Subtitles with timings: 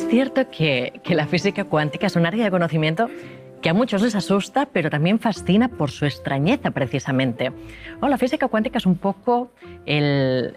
[0.00, 3.10] cierto que, la física cuántica es un área de conocimiento
[3.60, 7.52] que a muchos les asusta, pero también fascina por su extrañeza precisamente.
[8.00, 9.52] La física cuántica es un poco
[9.84, 10.56] el,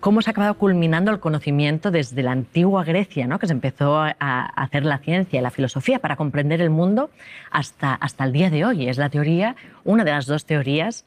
[0.00, 3.38] cómo se ha acabado culminando el conocimiento desde la antigua Grecia, ¿no?
[3.38, 7.10] que se empezó a, hacer la ciencia y la filosofía para comprender el mundo
[7.50, 8.88] hasta, hasta el día de hoy.
[8.88, 11.04] Es la teoría, una de las dos teorías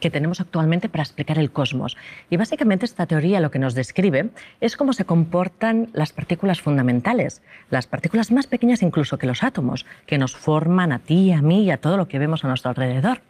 [0.00, 1.96] que tenemos actualmente para explicar el cosmos.
[2.30, 4.30] Y básicamente esta teoría lo que nos describe
[4.60, 9.86] es cómo se comportan las partículas fundamentales, las partículas más pequeñas incluso que los átomos,
[10.06, 12.70] que nos forman a ti, a mí y a todo lo que vemos a nuestro
[12.70, 13.20] alrededor.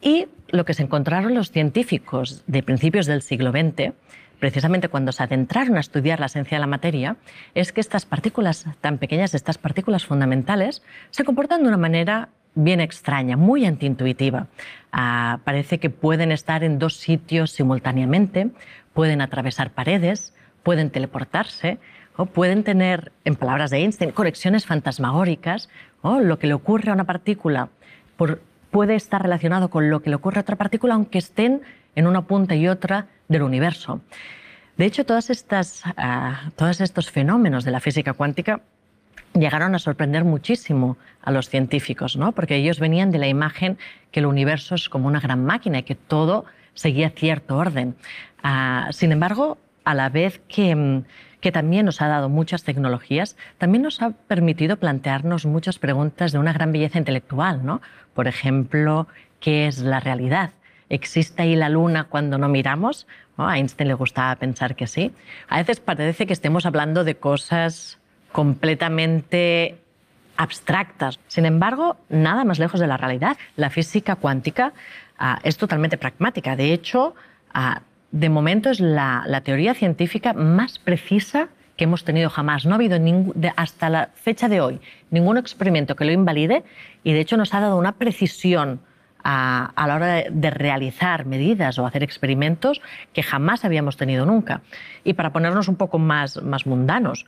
[0.00, 3.92] Y lo que se encontraron los científicos de principios del siglo XX,
[4.40, 7.16] precisamente cuando se adentraron a estudiar la esencia de la materia,
[7.54, 12.80] es que estas partículas tan pequeñas, estas partículas fundamentales, se comportan de una manera bien
[12.80, 14.46] extraña, muy antiintuitiva.
[14.92, 18.50] Ah, parece que pueden estar en dos sitios simultáneamente,
[18.92, 21.78] pueden atravesar paredes, pueden teleportarse
[22.16, 25.68] o pueden tener, en palabras de Einstein, conexiones fantasmagóricas.
[26.02, 27.68] o lo que le ocurre a una partícula
[28.70, 31.62] puede estar relacionado con lo que le ocurre a otra partícula, aunque estén
[31.94, 34.00] en una punta y otra del universo.
[34.76, 38.62] De hecho, todas estas, ah, todos estos fenómenos de la física cuántica
[39.34, 42.32] llegaron a sorprender muchísimo a los científicos, ¿no?
[42.32, 43.78] porque ellos venían de la imagen
[44.10, 46.44] que el universo es como una gran máquina y que todo
[46.74, 47.96] seguía cierto orden.
[48.42, 51.02] Ah, sin embargo, a la vez que,
[51.40, 56.38] que también nos ha dado muchas tecnologías, también nos ha permitido plantearnos muchas preguntas de
[56.38, 57.64] una gran belleza intelectual.
[57.64, 57.80] ¿no?
[58.14, 59.08] Por ejemplo,
[59.40, 60.50] ¿qué es la realidad?
[60.88, 63.06] ¿Existe ahí la luna cuando no miramos?
[63.38, 65.10] A Einstein le gustaba pensar que sí.
[65.48, 67.98] A veces parece que estemos hablando de cosas
[68.32, 69.78] completamente
[70.36, 71.20] abstractas.
[71.28, 73.36] Sin embargo, nada más lejos de la realidad.
[73.56, 74.72] La física cuántica
[75.18, 76.56] ah, es totalmente pragmática.
[76.56, 77.14] De hecho,
[77.54, 82.66] ah, de momento es la, teoría científica más precisa que hemos tenido jamás.
[82.66, 82.98] No ha habido
[83.56, 86.64] hasta la fecha de hoy ningún experimento que lo invalide
[87.04, 88.80] y de hecho nos ha dado una precisión
[89.24, 92.82] a, la hora de, realizar medidas o hacer experimentos
[93.12, 94.62] que jamás habíamos tenido nunca.
[95.04, 97.26] Y para ponernos un poco más mundanos,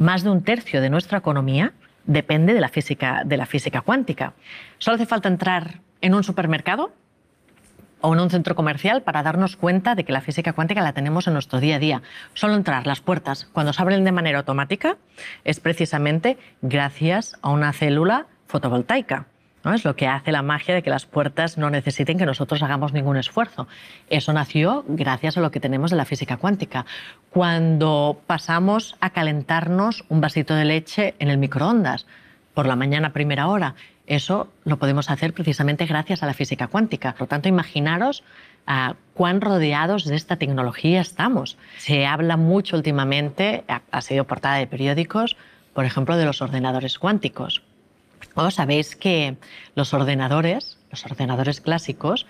[0.00, 1.74] más de un tercio de nuestra economía
[2.06, 4.32] depende de la física, de la física cuántica.
[4.78, 6.92] Solo hace falta entrar en un supermercado
[8.00, 11.26] o en un centro comercial para darnos cuenta de que la física cuántica la tenemos
[11.26, 12.02] en nuestro día a día.
[12.32, 14.96] Solo entrar las puertas cuando se abren de manera automática
[15.44, 19.26] es precisamente gracias a una célula fotovoltaica.
[19.64, 19.74] ¿No?
[19.74, 22.92] Es lo que hace la magia de que las puertas no necesiten que nosotros hagamos
[22.92, 23.68] ningún esfuerzo.
[24.08, 26.86] Eso nació gracias a lo que tenemos de la física cuántica.
[27.30, 32.06] Cuando pasamos a calentarnos un vasito de leche en el microondas
[32.54, 33.74] por la mañana a primera hora
[34.10, 37.12] eso lo podemos hacer precisamente gracias a la física cuántica.
[37.12, 38.24] Por lo tanto, imaginaros
[38.66, 41.56] ah, cuán rodeados de esta tecnología estamos.
[41.78, 45.36] Se habla mucho últimamente, ha, sido portada de periódicos,
[45.74, 47.62] por ejemplo, de los ordenadores cuánticos.
[48.34, 49.36] ¿O sabéis que
[49.74, 52.26] los ordenadores, los ordenadores clásicos,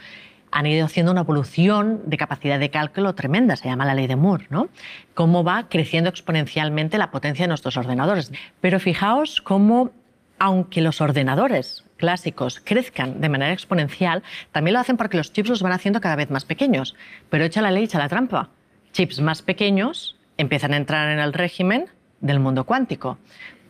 [0.52, 4.16] han ido haciendo una evolución de capacidad de cálculo tremenda, se llama la ley de
[4.16, 4.68] Moore, ¿no?
[5.14, 8.32] Cómo va creciendo exponencialmente la potencia de nuestros ordenadores.
[8.60, 9.92] Pero fijaos cómo
[10.40, 14.22] aunque los ordenadores clásicos crezcan de manera exponencial,
[14.52, 16.96] también lo hacen porque los chips los van haciendo cada vez más pequeños.
[17.28, 18.48] Pero echa la ley, echa la trampa.
[18.92, 21.86] Chips más pequeños empiezan a entrar en el régimen
[22.20, 23.18] del mundo cuántico.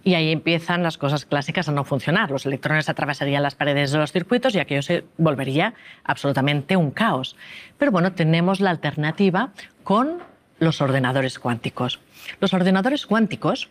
[0.03, 2.31] Y ahí empiezan las cosas clásicas a no funcionar.
[2.31, 5.75] Los electrones atravesarían las paredes de los circuitos y aquello se volvería
[6.05, 7.37] absolutamente un caos.
[7.77, 9.51] Pero bueno, tenemos la alternativa
[9.85, 10.19] con
[10.59, 12.01] los ordenadores cuánticos.
[12.41, 13.69] Los ordenadores cuánticos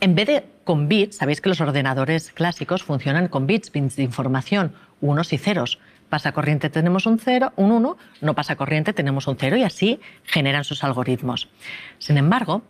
[0.00, 4.02] en vez de con bits, sabéis que los ordenadores clásicos funcionan con bits, bits de
[4.02, 5.78] información, unos y ceros.
[6.08, 10.00] Pasa corriente tenemos un cero, un 1, no pasa corriente tenemos un 0 y así
[10.24, 11.48] generan sus algoritmos.
[11.98, 12.62] Sin embargo,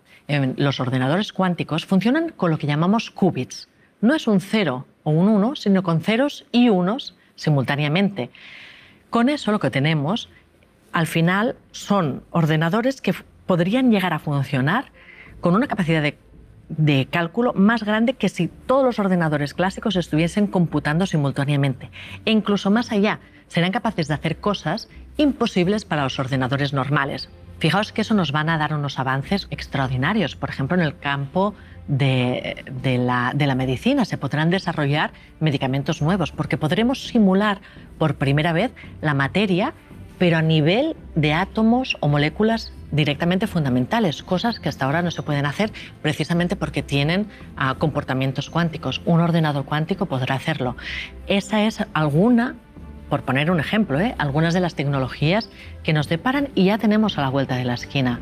[0.57, 3.69] los ordenadores cuánticos funcionan con lo que llamamos qubits.
[4.01, 8.31] No es un 0 o un 1, sino con ceros y unos simultáneamente.
[9.11, 10.29] Con eso lo que tenemos,
[10.93, 13.15] al final, son ordenadores que
[13.47, 14.93] podrían llegar a funcionar
[15.41, 16.17] con una capacidad de
[16.71, 21.91] de cálculo más grande que si todos los ordenadores clásicos estuviesen computando simultáneamente.
[22.25, 23.19] E incluso más allá,
[23.49, 27.29] serán capaces de hacer cosas imposibles para los ordenadores normales.
[27.61, 30.35] Fijaos que eso nos van a dar unos avances extraordinarios.
[30.35, 31.55] Por ejemplo, en el campo
[31.89, 32.65] de,
[32.99, 37.61] la, medicina se podrán desarrollar medicamentos nuevos porque podremos simular
[37.99, 38.73] por primera vez
[39.03, 39.75] la materia,
[40.19, 45.23] pero a nivel de átomos o moléculas directamente fundamentales, cosas que hasta ahora no se
[45.23, 45.71] pueden hacer
[46.01, 49.03] precisamente porque tienen ah, comportamientos cuánticos.
[49.05, 50.77] Un ordenador cuántico podrá hacerlo.
[51.27, 52.57] Esa es alguna,
[53.11, 54.15] por poner un ejemplo, ¿eh?
[54.17, 55.51] algunas de las tecnologías
[55.83, 58.21] que nos deparan y ya tenemos a la vuelta de la esquina.